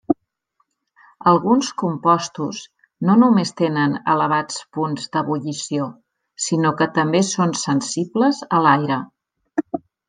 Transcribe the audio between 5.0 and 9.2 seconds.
d'ebullició sinó que també són sensibles a l'aire.